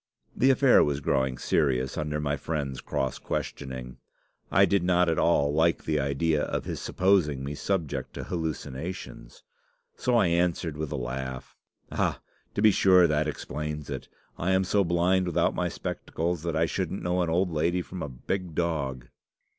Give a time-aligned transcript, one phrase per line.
[0.35, 3.97] "The affair was growing serious under my friend's cross questioning.
[4.49, 9.43] I did not at all like the idea of his supposing me subject to hallucinations.
[9.95, 11.55] So I answered, with a laugh,
[11.91, 12.19] 'Ah!
[12.55, 14.07] to be sure, that explains it.
[14.39, 18.01] I am so blind without my spectacles, that I shouldn't know an old lady from
[18.01, 19.05] a big dog.